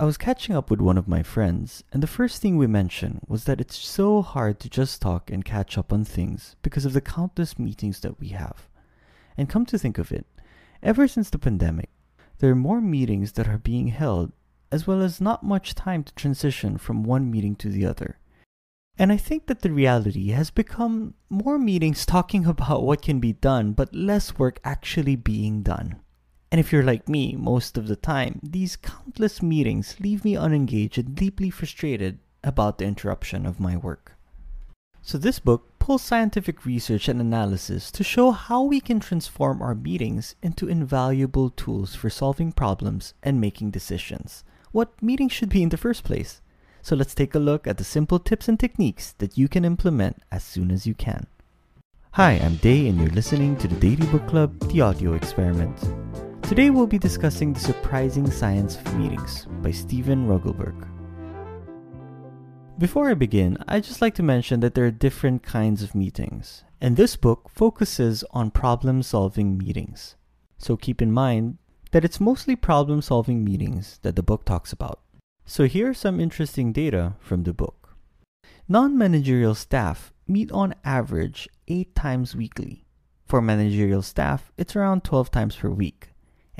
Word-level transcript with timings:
I 0.00 0.04
was 0.04 0.16
catching 0.16 0.56
up 0.56 0.70
with 0.70 0.80
one 0.80 0.96
of 0.96 1.08
my 1.08 1.22
friends, 1.22 1.84
and 1.92 2.02
the 2.02 2.06
first 2.06 2.40
thing 2.40 2.56
we 2.56 2.66
mentioned 2.66 3.20
was 3.28 3.44
that 3.44 3.60
it's 3.60 3.76
so 3.76 4.22
hard 4.22 4.58
to 4.60 4.70
just 4.70 5.02
talk 5.02 5.30
and 5.30 5.44
catch 5.44 5.76
up 5.76 5.92
on 5.92 6.06
things 6.06 6.56
because 6.62 6.86
of 6.86 6.94
the 6.94 7.02
countless 7.02 7.58
meetings 7.58 8.00
that 8.00 8.18
we 8.18 8.28
have. 8.28 8.66
And 9.36 9.46
come 9.46 9.66
to 9.66 9.78
think 9.78 9.98
of 9.98 10.10
it, 10.10 10.24
ever 10.82 11.06
since 11.06 11.28
the 11.28 11.38
pandemic, 11.38 11.90
there 12.38 12.50
are 12.50 12.56
more 12.56 12.80
meetings 12.80 13.32
that 13.32 13.46
are 13.46 13.58
being 13.58 13.88
held, 13.88 14.32
as 14.72 14.86
well 14.86 15.02
as 15.02 15.20
not 15.20 15.42
much 15.42 15.74
time 15.74 16.02
to 16.04 16.14
transition 16.14 16.78
from 16.78 17.02
one 17.02 17.30
meeting 17.30 17.54
to 17.56 17.68
the 17.68 17.84
other. 17.84 18.18
And 18.96 19.12
I 19.12 19.18
think 19.18 19.48
that 19.48 19.60
the 19.60 19.70
reality 19.70 20.30
has 20.30 20.50
become 20.50 21.12
more 21.28 21.58
meetings 21.58 22.06
talking 22.06 22.46
about 22.46 22.84
what 22.84 23.02
can 23.02 23.20
be 23.20 23.34
done, 23.34 23.72
but 23.72 23.94
less 23.94 24.38
work 24.38 24.60
actually 24.64 25.16
being 25.16 25.62
done. 25.62 26.00
And 26.50 26.58
if 26.58 26.72
you're 26.72 26.82
like 26.82 27.08
me, 27.08 27.36
most 27.36 27.78
of 27.78 27.86
the 27.86 27.96
time, 27.96 28.40
these 28.42 28.76
countless 28.76 29.40
meetings 29.40 29.96
leave 30.00 30.24
me 30.24 30.36
unengaged 30.36 30.98
and 30.98 31.14
deeply 31.14 31.48
frustrated 31.48 32.18
about 32.42 32.78
the 32.78 32.86
interruption 32.86 33.46
of 33.46 33.60
my 33.60 33.76
work. 33.76 34.16
So, 35.02 35.16
this 35.16 35.38
book 35.38 35.78
pulls 35.78 36.02
scientific 36.02 36.66
research 36.66 37.08
and 37.08 37.20
analysis 37.20 37.90
to 37.92 38.04
show 38.04 38.32
how 38.32 38.62
we 38.62 38.80
can 38.80 39.00
transform 39.00 39.62
our 39.62 39.74
meetings 39.74 40.34
into 40.42 40.68
invaluable 40.68 41.50
tools 41.50 41.94
for 41.94 42.10
solving 42.10 42.52
problems 42.52 43.14
and 43.22 43.40
making 43.40 43.70
decisions. 43.70 44.44
What 44.72 45.02
meetings 45.02 45.32
should 45.32 45.48
be 45.48 45.62
in 45.62 45.70
the 45.70 45.76
first 45.76 46.04
place. 46.04 46.42
So, 46.82 46.96
let's 46.96 47.14
take 47.14 47.34
a 47.34 47.38
look 47.38 47.66
at 47.66 47.78
the 47.78 47.84
simple 47.84 48.18
tips 48.18 48.48
and 48.48 48.58
techniques 48.58 49.12
that 49.18 49.38
you 49.38 49.48
can 49.48 49.64
implement 49.64 50.22
as 50.30 50.44
soon 50.44 50.70
as 50.70 50.86
you 50.86 50.94
can. 50.94 51.28
Hi, 52.12 52.32
I'm 52.32 52.56
Day, 52.56 52.88
and 52.88 52.98
you're 52.98 53.10
listening 53.10 53.56
to 53.58 53.68
the 53.68 53.76
Daily 53.76 54.06
Book 54.08 54.26
Club, 54.26 54.58
the 54.68 54.80
audio 54.80 55.14
experiment. 55.14 55.78
Today 56.50 56.70
we'll 56.70 56.88
be 56.88 56.98
discussing 56.98 57.52
The 57.52 57.60
Surprising 57.60 58.28
Science 58.28 58.74
of 58.74 58.98
Meetings 58.98 59.46
by 59.62 59.70
Steven 59.70 60.26
Rogelberg. 60.26 60.84
Before 62.76 63.08
I 63.08 63.14
begin, 63.14 63.56
I'd 63.68 63.84
just 63.84 64.02
like 64.02 64.16
to 64.16 64.24
mention 64.24 64.58
that 64.58 64.74
there 64.74 64.84
are 64.84 64.90
different 64.90 65.44
kinds 65.44 65.84
of 65.84 65.94
meetings, 65.94 66.64
and 66.80 66.96
this 66.96 67.14
book 67.14 67.48
focuses 67.48 68.24
on 68.32 68.50
problem 68.50 69.04
solving 69.04 69.58
meetings. 69.58 70.16
So 70.58 70.76
keep 70.76 71.00
in 71.00 71.12
mind 71.12 71.58
that 71.92 72.04
it's 72.04 72.18
mostly 72.18 72.56
problem 72.56 73.00
solving 73.00 73.44
meetings 73.44 74.00
that 74.02 74.16
the 74.16 74.22
book 74.24 74.44
talks 74.44 74.72
about. 74.72 74.98
So 75.46 75.66
here 75.66 75.90
are 75.90 75.94
some 75.94 76.18
interesting 76.18 76.72
data 76.72 77.14
from 77.20 77.44
the 77.44 77.54
book. 77.54 77.94
Non 78.68 78.98
managerial 78.98 79.54
staff 79.54 80.12
meet 80.26 80.50
on 80.50 80.74
average 80.84 81.48
8 81.68 81.94
times 81.94 82.34
weekly. 82.34 82.86
For 83.24 83.40
managerial 83.40 84.02
staff, 84.02 84.50
it's 84.58 84.74
around 84.74 85.04
12 85.04 85.30
times 85.30 85.54
per 85.54 85.68
week 85.68 86.09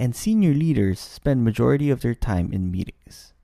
and 0.01 0.17
senior 0.17 0.55
leaders 0.55 0.99
spend 0.99 1.45
majority 1.45 1.91
of 1.91 2.01
their 2.01 2.15
time 2.15 2.51
in 2.55 2.71
meetings. 2.71 3.35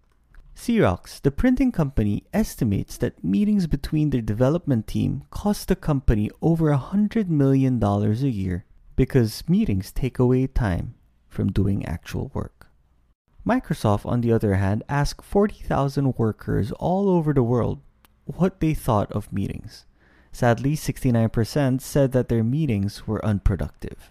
Xerox, 0.56 1.20
the 1.20 1.30
printing 1.30 1.70
company, 1.70 2.24
estimates 2.32 2.96
that 2.96 3.22
meetings 3.22 3.66
between 3.66 4.08
their 4.08 4.22
development 4.22 4.86
team 4.86 5.24
cost 5.30 5.68
the 5.68 5.76
company 5.76 6.30
over 6.40 6.72
$100 6.72 7.28
million 7.28 7.80
a 7.84 8.08
year 8.26 8.64
because 8.96 9.46
meetings 9.46 9.92
take 9.92 10.18
away 10.18 10.46
time 10.46 10.94
from 11.28 11.52
doing 11.52 11.84
actual 11.84 12.30
work. 12.32 12.68
Microsoft, 13.46 14.06
on 14.06 14.22
the 14.22 14.32
other 14.32 14.54
hand, 14.54 14.82
asked 14.88 15.22
40,000 15.22 16.16
workers 16.16 16.72
all 16.72 17.10
over 17.10 17.34
the 17.34 17.42
world 17.42 17.82
what 18.24 18.60
they 18.60 18.72
thought 18.72 19.12
of 19.12 19.30
meetings. 19.30 19.84
Sadly, 20.32 20.74
69% 20.74 21.82
said 21.82 22.12
that 22.12 22.30
their 22.30 22.42
meetings 22.42 23.06
were 23.06 23.22
unproductive. 23.22 24.10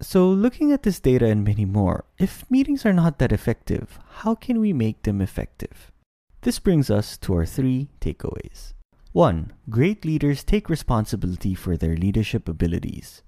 So, 0.00 0.28
looking 0.28 0.72
at 0.72 0.82
this 0.82 1.00
data 1.00 1.26
and 1.26 1.42
many 1.42 1.64
more, 1.64 2.04
if 2.18 2.44
meetings 2.50 2.84
are 2.84 2.92
not 2.92 3.18
that 3.18 3.32
effective, 3.32 3.98
how 4.20 4.34
can 4.34 4.60
we 4.60 4.74
make 4.74 5.02
them 5.02 5.22
effective? 5.22 5.90
This 6.42 6.58
brings 6.58 6.90
us 6.90 7.16
to 7.18 7.34
our 7.34 7.46
three 7.46 7.88
takeaways. 8.00 8.74
1. 9.12 9.54
Great 9.70 10.04
leaders 10.04 10.44
take 10.44 10.68
responsibility 10.68 11.54
for 11.54 11.78
their 11.78 11.96
leadership 11.96 12.46
abilities. 12.46 13.22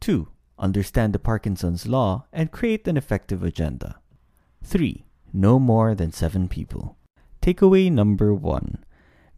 2. 0.00 0.28
Understand 0.58 1.14
the 1.14 1.18
Parkinson's 1.18 1.88
Law 1.88 2.26
and 2.30 2.52
create 2.52 2.86
an 2.86 2.98
effective 2.98 3.42
agenda. 3.42 3.98
3. 4.62 5.06
No 5.32 5.58
more 5.58 5.94
than 5.94 6.12
7 6.12 6.46
people. 6.48 6.98
Takeaway 7.40 7.90
number 7.90 8.34
1. 8.34 8.84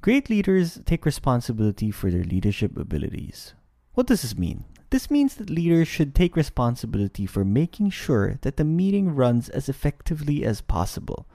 Great 0.00 0.28
leaders 0.28 0.80
take 0.84 1.06
responsibility 1.06 1.92
for 1.92 2.10
their 2.10 2.24
leadership 2.24 2.76
abilities. 2.76 3.54
What 3.94 4.08
does 4.08 4.22
this 4.22 4.36
mean? 4.36 4.64
This 4.90 5.10
means 5.10 5.34
that 5.36 5.50
leaders 5.50 5.88
should 5.88 6.14
take 6.14 6.36
responsibility 6.36 7.26
for 7.26 7.44
making 7.44 7.90
sure 7.90 8.38
that 8.42 8.56
the 8.56 8.64
meeting 8.64 9.14
runs 9.14 9.48
as 9.48 9.68
effectively 9.68 10.44
as 10.44 10.60
possible. 10.60 11.26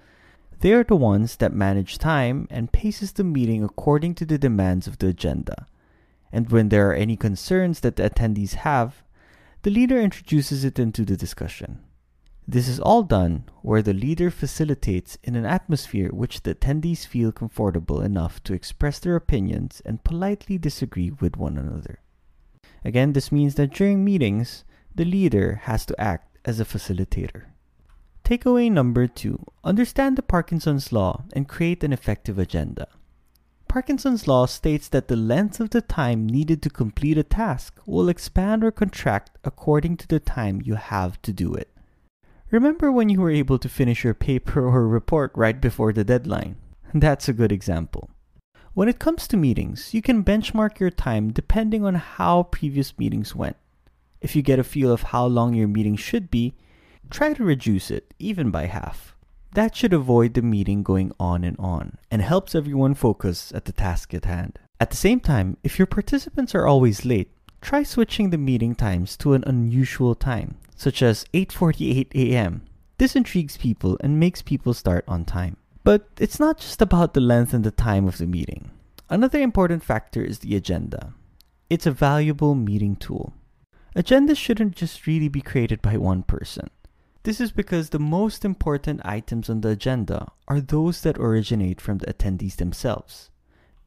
They 0.62 0.74
are 0.74 0.84
the 0.84 0.96
ones 0.96 1.38
that 1.38 1.54
manage 1.54 1.98
time 1.98 2.48
and 2.50 2.72
paces 2.72 3.14
the 3.14 3.24
meeting 3.24 3.64
according 3.64 4.16
to 4.16 4.26
the 4.26 4.38
demands 4.38 4.88
of 4.88 4.98
the 4.98 5.08
agenda. 5.08 5.68
And 6.32 6.50
when 6.52 6.70
there 6.70 6.90
are 6.90 6.94
any 6.94 7.16
concerns 7.16 7.80
that 7.80 7.96
the 7.96 8.10
attendees 8.10 8.54
have, 8.54 9.04
the 9.64 9.72
leader 9.72 10.00
introduces 10.00 10.64
it 10.64 10.80
into 10.80 11.04
the 11.04 11.18
discussion. 11.18 11.80
This 12.48 12.68
is 12.68 12.80
all 12.80 13.04
done 13.04 13.44
where 13.62 13.81
the 13.81 13.94
leader 13.94 14.31
facilitates 14.31 15.18
in 15.24 15.36
an 15.36 15.46
atmosphere 15.46 16.10
which 16.10 16.42
the 16.42 16.56
attendees 16.56 17.06
feel 17.06 17.31
comfortable 17.31 18.02
enough 18.02 18.42
to 18.44 18.54
express 18.54 19.00
their 19.00 19.16
opinions 19.16 19.81
and 19.86 20.04
politely 20.04 20.58
disagree 20.58 21.12
with 21.12 21.38
one 21.38 21.58
another. 21.58 22.00
Again, 22.84 23.13
this 23.13 23.31
means 23.31 23.56
that 23.56 23.73
during 23.73 24.03
meetings, 24.03 24.63
the 24.95 25.06
leader 25.06 25.62
has 25.63 25.85
to 25.88 26.00
act 26.00 26.38
as 26.45 26.59
a 26.59 26.66
facilitator. 26.66 27.44
Takeaway 28.23 28.72
number 28.72 29.07
two 29.07 29.44
understand 29.63 30.17
the 30.17 30.22
Parkinson's 30.22 30.91
Law 30.91 31.23
and 31.34 31.47
create 31.47 31.84
an 31.84 31.91
effective 31.91 32.38
agenda. 32.38 32.88
Parkinson's 33.68 34.28
Law 34.28 34.45
states 34.45 34.88
that 34.89 35.07
the 35.07 35.16
length 35.16 35.59
of 35.59 35.69
the 35.69 35.81
time 35.81 36.25
needed 36.25 36.62
to 36.63 36.69
complete 36.69 37.18
a 37.18 37.23
task 37.23 37.79
will 37.85 38.09
expand 38.09 38.63
or 38.63 38.72
contract 38.72 39.38
according 39.44 39.97
to 39.97 40.07
the 40.07 40.19
time 40.19 40.62
you 40.63 40.75
have 40.75 41.22
to 41.22 41.31
do 41.31 41.53
it. 41.53 41.69
Remember 42.51 42.91
when 42.91 43.09
you 43.09 43.22
were 43.22 43.29
able 43.29 43.59
to 43.59 43.69
finish 43.69 44.03
your 44.03 44.16
paper 44.16 44.66
or 44.68 44.88
report 44.88 45.31
right 45.35 45.62
before 45.62 45.94
the 45.94 46.03
deadline? 46.03 46.56
That's 46.94 47.29
a 47.29 47.34
good 47.34 47.51
example. 47.51 48.09
When 48.79 48.88
it 48.88 48.97
comes 48.97 49.28
to 49.28 49.35
meetings, 49.35 49.94
you 49.94 50.01
can 50.01 50.23
benchmark 50.23 50.79
your 50.79 50.90
time 50.90 51.34
depending 51.34 51.84
on 51.84 51.95
how 51.95 52.44
previous 52.44 52.97
meetings 52.97 53.35
went. 53.35 53.57
If 54.22 54.38
you 54.38 54.41
get 54.41 54.57
a 54.57 54.63
feel 54.63 54.90
of 54.90 55.12
how 55.12 55.25
long 55.25 55.53
your 55.53 55.67
meeting 55.67 55.97
should 55.97 56.31
be, 56.31 56.53
try 57.09 57.34
to 57.34 57.44
reduce 57.44 57.91
it, 57.91 58.13
even 58.19 58.51
by 58.51 58.68
half. 58.68 59.18
That 59.53 59.75
should 59.75 59.91
avoid 59.91 60.34
the 60.34 60.41
meeting 60.41 60.81
going 60.81 61.12
on 61.19 61.44
and 61.44 61.57
on 61.59 61.97
and 62.09 62.22
helps 62.22 62.56
everyone 62.56 62.94
focus 62.94 63.51
at 63.53 63.66
the 63.66 63.73
task 63.73 64.13
at 64.13 64.23
hand. 64.23 64.59
At 64.79 64.91
the 64.91 64.95
same 64.95 65.19
time, 65.19 65.57
if 65.62 65.78
your 65.78 65.85
participants 65.85 66.56
are 66.56 66.66
always 66.66 67.03
late, 67.03 67.31
try 67.59 67.84
switching 67.84 68.29
the 68.29 68.38
meeting 68.38 68.75
times 68.75 69.18
to 69.18 69.34
an 69.34 69.44
unusual 69.45 70.16
time, 70.16 70.56
such 70.78 71.01
as 71.01 71.25
8:48 71.34 72.16
a.m. 72.16 72.62
This 72.97 73.18
intrigues 73.18 73.57
people 73.57 73.97
and 74.00 74.22
makes 74.22 74.41
people 74.41 74.73
start 74.73 75.03
on 75.06 75.25
time. 75.25 75.57
But 75.89 76.05
it's 76.19 76.39
not 76.39 76.59
just 76.59 76.83
about 76.83 77.16
the 77.16 77.19
length 77.19 77.51
and 77.51 77.63
the 77.63 77.72
time 77.72 78.07
of 78.07 78.19
the 78.19 78.27
meeting. 78.27 78.69
Another 79.09 79.41
important 79.41 79.83
factor 79.83 80.23
is 80.23 80.38
the 80.38 80.55
agenda. 80.55 81.16
It's 81.67 81.88
a 81.88 81.91
valuable 81.91 82.53
meeting 82.53 82.95
tool. 82.95 83.33
Agendas 83.95 84.38
shouldn't 84.38 84.75
just 84.75 85.07
really 85.07 85.29
be 85.29 85.41
created 85.41 85.81
by 85.81 85.97
one 85.97 86.22
person. 86.22 86.69
This 87.23 87.41
is 87.41 87.51
because 87.51 87.89
the 87.89 87.97
most 87.97 88.45
important 88.45 89.01
items 89.03 89.50
on 89.50 89.61
the 89.61 89.69
agenda 89.69 90.31
are 90.47 90.61
those 90.61 91.01
that 91.01 91.17
originate 91.17 91.81
from 91.81 91.97
the 91.97 92.13
attendees 92.13 92.57
themselves. 92.57 93.31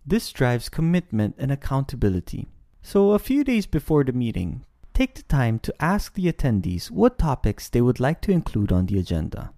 This 0.04 0.32
drives 0.32 0.68
commitment 0.68 1.36
and 1.38 1.52
accountability. 1.52 2.48
So, 2.82 3.12
a 3.12 3.20
few 3.20 3.44
days 3.44 3.66
before 3.66 4.02
the 4.02 4.12
meeting, 4.12 4.66
take 4.92 5.14
the 5.14 5.22
time 5.22 5.60
to 5.60 5.74
ask 5.78 6.14
the 6.14 6.32
attendees 6.32 6.90
what 6.90 7.16
topics 7.16 7.68
they 7.68 7.80
would 7.80 8.00
like 8.00 8.20
to 8.22 8.32
include 8.32 8.72
on 8.72 8.86
the 8.86 8.98
agenda. 8.98 9.52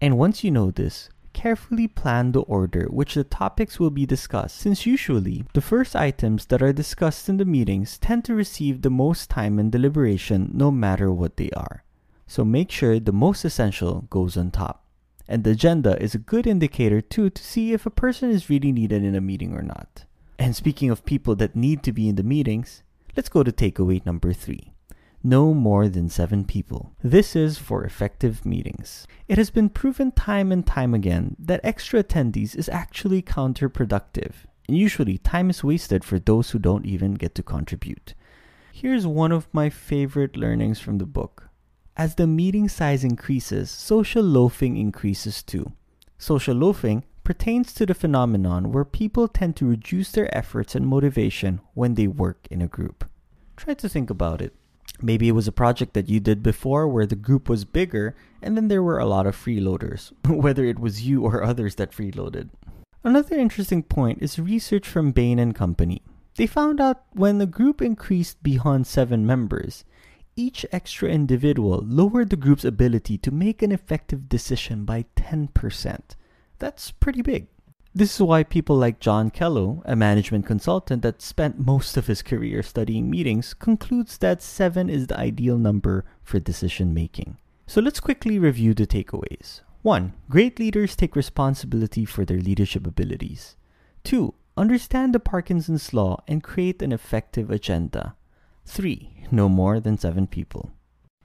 And 0.00 0.16
once 0.16 0.42
you 0.42 0.50
know 0.50 0.70
this, 0.70 1.10
carefully 1.32 1.88
plan 1.88 2.32
the 2.32 2.40
order 2.42 2.86
which 2.90 3.14
the 3.14 3.24
topics 3.24 3.78
will 3.78 3.90
be 3.90 4.06
discussed, 4.06 4.56
since 4.56 4.86
usually 4.86 5.44
the 5.54 5.60
first 5.60 5.96
items 5.96 6.46
that 6.46 6.62
are 6.62 6.72
discussed 6.72 7.28
in 7.28 7.36
the 7.36 7.44
meetings 7.44 7.98
tend 7.98 8.24
to 8.24 8.34
receive 8.34 8.82
the 8.82 8.90
most 8.90 9.30
time 9.30 9.58
and 9.58 9.72
deliberation 9.72 10.50
no 10.52 10.70
matter 10.70 11.12
what 11.12 11.36
they 11.36 11.50
are. 11.50 11.84
So 12.26 12.44
make 12.44 12.70
sure 12.70 13.00
the 13.00 13.12
most 13.12 13.44
essential 13.44 14.02
goes 14.10 14.36
on 14.36 14.50
top. 14.50 14.84
And 15.26 15.44
the 15.44 15.50
agenda 15.50 16.00
is 16.02 16.14
a 16.14 16.18
good 16.18 16.46
indicator 16.46 17.00
too 17.00 17.30
to 17.30 17.42
see 17.42 17.72
if 17.72 17.86
a 17.86 17.90
person 17.90 18.30
is 18.30 18.50
really 18.50 18.72
needed 18.72 19.04
in 19.04 19.14
a 19.14 19.20
meeting 19.20 19.54
or 19.54 19.62
not. 19.62 20.04
And 20.38 20.56
speaking 20.56 20.90
of 20.90 21.04
people 21.04 21.36
that 21.36 21.56
need 21.56 21.82
to 21.84 21.92
be 21.92 22.08
in 22.08 22.16
the 22.16 22.22
meetings, 22.22 22.82
let's 23.16 23.28
go 23.28 23.42
to 23.42 23.52
takeaway 23.52 24.04
number 24.04 24.32
three 24.32 24.69
no 25.22 25.52
more 25.52 25.88
than 25.88 26.08
seven 26.08 26.44
people. 26.44 26.92
This 27.02 27.36
is 27.36 27.58
for 27.58 27.84
effective 27.84 28.46
meetings. 28.46 29.06
It 29.28 29.38
has 29.38 29.50
been 29.50 29.68
proven 29.68 30.12
time 30.12 30.50
and 30.50 30.66
time 30.66 30.94
again 30.94 31.36
that 31.38 31.60
extra 31.62 32.02
attendees 32.02 32.56
is 32.56 32.68
actually 32.68 33.22
counterproductive, 33.22 34.32
and 34.66 34.76
usually 34.76 35.18
time 35.18 35.50
is 35.50 35.64
wasted 35.64 36.04
for 36.04 36.18
those 36.18 36.50
who 36.50 36.58
don't 36.58 36.86
even 36.86 37.14
get 37.14 37.34
to 37.34 37.42
contribute. 37.42 38.14
Here's 38.72 39.06
one 39.06 39.32
of 39.32 39.48
my 39.52 39.68
favorite 39.68 40.36
learnings 40.36 40.80
from 40.80 40.98
the 40.98 41.06
book. 41.06 41.48
As 41.96 42.14
the 42.14 42.26
meeting 42.26 42.68
size 42.68 43.04
increases, 43.04 43.70
social 43.70 44.22
loafing 44.22 44.76
increases 44.76 45.42
too. 45.42 45.72
Social 46.16 46.54
loafing 46.54 47.04
pertains 47.24 47.74
to 47.74 47.84
the 47.84 47.94
phenomenon 47.94 48.72
where 48.72 48.84
people 48.84 49.28
tend 49.28 49.56
to 49.56 49.66
reduce 49.66 50.12
their 50.12 50.34
efforts 50.36 50.74
and 50.74 50.86
motivation 50.86 51.60
when 51.74 51.94
they 51.94 52.06
work 52.06 52.46
in 52.50 52.62
a 52.62 52.68
group. 52.68 53.04
Try 53.56 53.74
to 53.74 53.88
think 53.88 54.08
about 54.08 54.40
it. 54.40 54.54
Maybe 55.02 55.28
it 55.28 55.32
was 55.32 55.48
a 55.48 55.52
project 55.52 55.94
that 55.94 56.08
you 56.08 56.20
did 56.20 56.42
before 56.42 56.86
where 56.88 57.06
the 57.06 57.16
group 57.16 57.48
was 57.48 57.64
bigger 57.64 58.14
and 58.42 58.56
then 58.56 58.68
there 58.68 58.82
were 58.82 58.98
a 58.98 59.06
lot 59.06 59.26
of 59.26 59.36
freeloaders, 59.36 60.12
whether 60.26 60.64
it 60.64 60.78
was 60.78 61.06
you 61.06 61.24
or 61.24 61.42
others 61.42 61.76
that 61.76 61.92
freeloaded. 61.92 62.50
Another 63.02 63.36
interesting 63.36 63.82
point 63.82 64.22
is 64.22 64.38
research 64.38 64.86
from 64.86 65.12
Bain 65.12 65.38
and 65.38 65.54
Company. 65.54 66.02
They 66.36 66.46
found 66.46 66.80
out 66.80 67.04
when 67.12 67.38
the 67.38 67.46
group 67.46 67.80
increased 67.82 68.42
beyond 68.42 68.86
7 68.86 69.26
members, 69.26 69.84
each 70.36 70.64
extra 70.72 71.08
individual 71.08 71.82
lowered 71.84 72.30
the 72.30 72.36
group's 72.36 72.64
ability 72.64 73.18
to 73.18 73.30
make 73.30 73.62
an 73.62 73.72
effective 73.72 74.28
decision 74.28 74.84
by 74.84 75.04
10%. 75.16 76.00
That's 76.58 76.90
pretty 76.92 77.22
big. 77.22 77.48
This 77.92 78.14
is 78.14 78.22
why 78.22 78.44
people 78.44 78.76
like 78.76 79.00
John 79.00 79.32
Kello, 79.32 79.82
a 79.84 79.96
management 79.96 80.46
consultant 80.46 81.02
that 81.02 81.20
spent 81.20 81.58
most 81.58 81.96
of 81.96 82.06
his 82.06 82.22
career 82.22 82.62
studying 82.62 83.10
meetings, 83.10 83.52
concludes 83.52 84.16
that 84.18 84.42
7 84.42 84.88
is 84.88 85.08
the 85.08 85.18
ideal 85.18 85.58
number 85.58 86.04
for 86.22 86.38
decision 86.38 86.94
making. 86.94 87.36
So 87.66 87.80
let's 87.80 87.98
quickly 87.98 88.38
review 88.38 88.74
the 88.74 88.86
takeaways. 88.86 89.62
1. 89.82 90.12
Great 90.28 90.60
leaders 90.60 90.94
take 90.94 91.16
responsibility 91.16 92.04
for 92.04 92.24
their 92.24 92.38
leadership 92.38 92.86
abilities. 92.86 93.56
2. 94.04 94.34
Understand 94.56 95.12
the 95.12 95.18
Parkinson's 95.18 95.92
Law 95.92 96.22
and 96.28 96.44
create 96.44 96.82
an 96.82 96.92
effective 96.92 97.50
agenda. 97.50 98.14
3. 98.66 99.26
No 99.32 99.48
more 99.48 99.80
than 99.80 99.98
7 99.98 100.28
people. 100.28 100.70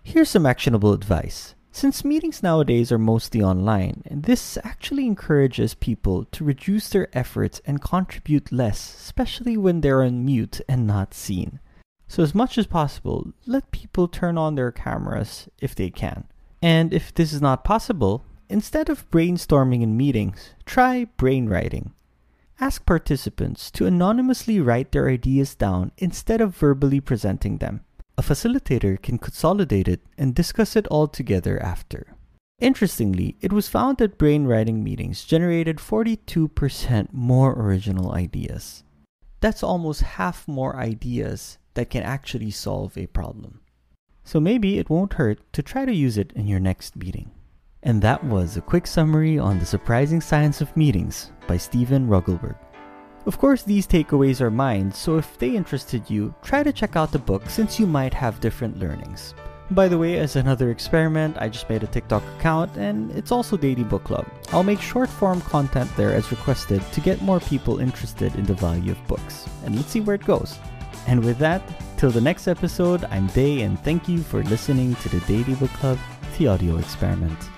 Here's 0.01 0.29
some 0.29 0.47
actionable 0.47 0.93
advice. 0.93 1.53
Since 1.75 2.05
meetings 2.05 2.41
nowadays 2.41 2.89
are 2.93 2.97
mostly 2.97 3.43
online, 3.43 4.01
this 4.09 4.57
actually 4.63 5.05
encourages 5.05 5.73
people 5.73 6.23
to 6.31 6.45
reduce 6.45 6.87
their 6.87 7.09
efforts 7.11 7.59
and 7.65 7.81
contribute 7.81 8.49
less, 8.49 8.95
especially 8.95 9.57
when 9.57 9.81
they're 9.81 10.01
on 10.01 10.23
mute 10.23 10.61
and 10.69 10.87
not 10.87 11.13
seen. 11.13 11.59
So, 12.07 12.23
as 12.23 12.33
much 12.33 12.57
as 12.57 12.65
possible, 12.65 13.33
let 13.45 13.71
people 13.71 14.07
turn 14.07 14.37
on 14.37 14.55
their 14.55 14.71
cameras 14.71 15.49
if 15.59 15.75
they 15.75 15.89
can. 15.89 16.23
And 16.61 16.93
if 16.93 17.13
this 17.13 17.33
is 17.33 17.41
not 17.41 17.65
possible, 17.65 18.23
instead 18.47 18.87
of 18.87 19.11
brainstorming 19.11 19.81
in 19.81 19.97
meetings, 19.97 20.51
try 20.65 21.07
brainwriting. 21.17 21.91
Ask 22.57 22.85
participants 22.85 23.69
to 23.71 23.85
anonymously 23.85 24.61
write 24.61 24.93
their 24.93 25.09
ideas 25.09 25.55
down 25.55 25.91
instead 25.97 26.39
of 26.39 26.55
verbally 26.55 27.01
presenting 27.01 27.57
them. 27.57 27.81
A 28.17 28.21
facilitator 28.21 29.01
can 29.01 29.17
consolidate 29.17 29.87
it 29.87 30.01
and 30.17 30.33
discuss 30.33 30.75
it 30.75 30.87
all 30.87 31.07
together 31.07 31.61
after. 31.61 32.15
Interestingly, 32.59 33.35
it 33.41 33.51
was 33.51 33.67
found 33.67 33.97
that 33.97 34.17
brainwriting 34.17 34.81
meetings 34.81 35.25
generated 35.25 35.77
42% 35.77 37.09
more 37.11 37.51
original 37.53 38.13
ideas. 38.13 38.83
That's 39.41 39.61
almost 39.61 40.01
half 40.01 40.47
more 40.47 40.77
ideas 40.77 41.57
that 41.73 41.89
can 41.89 42.03
actually 42.03 42.51
solve 42.51 42.97
a 42.97 43.07
problem. 43.07 43.59
So 44.23 44.39
maybe 44.39 44.79
it 44.79 44.89
won't 44.89 45.13
hurt 45.13 45.39
to 45.51 45.61
try 45.61 45.83
to 45.83 45.93
use 45.93 46.17
it 46.17 46.31
in 46.33 46.47
your 46.47 46.61
next 46.61 46.95
meeting. 46.95 47.31
And 47.83 48.01
that 48.01 48.23
was 48.23 48.55
a 48.55 48.61
quick 48.61 48.87
summary 48.87 49.37
on 49.37 49.59
the 49.59 49.65
surprising 49.65 50.21
science 50.21 50.61
of 50.61 50.75
meetings 50.77 51.31
by 51.47 51.57
Steven 51.57 52.07
Rogelberg. 52.07 52.55
Of 53.25 53.39
course, 53.39 53.63
these 53.63 53.87
takeaways 53.87 54.39
are 54.39 54.51
mine, 54.51 54.91
so 54.91 55.17
if 55.17 55.39
they 55.39 55.55
interested 55.55 56.09
you, 56.11 56.35
try 56.43 56.61
to 56.61 56.71
check 56.71 56.95
out 56.95 57.11
the 57.11 57.17
book 57.17 57.49
since 57.49 57.79
you 57.79 57.87
might 57.87 58.13
have 58.13 58.39
different 58.39 58.77
learnings. 58.77 59.33
By 59.71 59.87
the 59.87 59.97
way, 59.97 60.19
as 60.19 60.35
another 60.35 60.69
experiment, 60.69 61.37
I 61.39 61.49
just 61.49 61.67
made 61.67 61.81
a 61.81 61.87
TikTok 61.87 62.21
account 62.37 62.77
and 62.77 63.09
it's 63.11 63.31
also 63.31 63.57
Daily 63.57 63.83
Book 63.83 64.03
Club. 64.03 64.27
I'll 64.51 64.61
make 64.61 64.79
short 64.79 65.09
form 65.09 65.41
content 65.41 65.89
there 65.97 66.13
as 66.13 66.29
requested 66.29 66.83
to 66.93 67.01
get 67.01 67.23
more 67.23 67.39
people 67.39 67.79
interested 67.79 68.35
in 68.35 68.45
the 68.45 68.53
value 68.53 68.91
of 68.91 69.07
books. 69.07 69.47
And 69.65 69.75
let's 69.75 69.89
see 69.89 70.01
where 70.01 70.15
it 70.15 70.25
goes. 70.25 70.59
And 71.07 71.25
with 71.25 71.39
that, 71.39 71.63
till 71.97 72.11
the 72.11 72.21
next 72.21 72.47
episode, 72.47 73.05
I'm 73.05 73.25
Day 73.27 73.61
and 73.61 73.79
thank 73.79 74.07
you 74.07 74.19
for 74.19 74.43
listening 74.43 74.93
to 74.95 75.09
the 75.09 75.19
Daily 75.21 75.55
Book 75.55 75.71
Club, 75.71 75.97
the 76.37 76.47
audio 76.47 76.77
experiment. 76.77 77.49